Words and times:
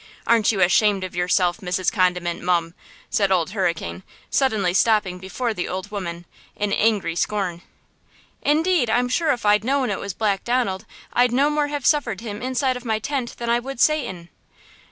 Aren't 0.25 0.51
you 0.51 0.61
ashamed 0.61 1.03
of 1.03 1.15
yourself, 1.15 1.57
Mrs. 1.57 1.91
Condiment, 1.91 2.41
mum!" 2.41 2.73
said 3.11 3.31
Old 3.31 3.51
Hurricane, 3.51 4.01
suddenly 4.31 4.73
stopping 4.73 5.19
before 5.19 5.53
the 5.53 5.65
poor 5.65 5.73
old 5.75 5.91
woman, 5.91 6.25
in 6.55 6.73
angry 6.73 7.15
scorn. 7.15 7.61
"Indeed, 8.41 8.89
I'm 8.89 9.09
sure 9.09 9.31
if 9.31 9.45
I'd 9.45 9.63
known 9.63 9.91
it 9.91 9.99
was 9.99 10.15
Black 10.15 10.43
Donald, 10.43 10.87
I'd 11.13 11.31
no 11.31 11.51
more 11.51 11.67
have 11.67 11.85
suffered 11.85 12.21
him 12.21 12.41
inside 12.41 12.75
of 12.75 12.83
my 12.83 12.97
tent 12.97 13.35
than 13.37 13.51
I 13.51 13.59
would 13.59 13.79
Satan!" 13.79 14.29